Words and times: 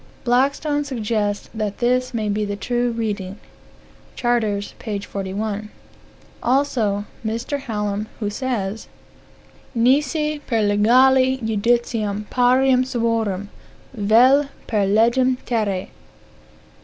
Blackstone 0.23 0.83
suggests 0.83 1.47
that 1.53 1.77
this 1.77 2.11
may 2.11 2.27
be 2.27 2.43
the 2.43 2.55
true 2.55 2.89
reading. 2.89 3.37
(Charters, 4.15 4.73
p. 4.79 4.97
41.) 4.97 5.69
Also 6.41 7.05
Mr. 7.23 7.59
Hallam, 7.59 8.07
who 8.19 8.27
says:"Nisi 8.27 10.39
per 10.47 10.63
legale 10.63 11.39
judicium 11.45 12.25
parium 12.31 12.83
suorum, 12.83 13.49
vel 13.95 14.47
per 14.65 14.87
legem 14.87 15.37
terra 15.45 15.85